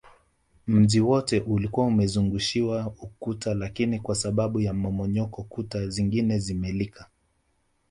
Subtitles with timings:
[0.67, 7.09] Mji wote ulikuwa umezungushiwa ukuta lakini kwa sababu ya mmomonyoko kuta zingine zimelika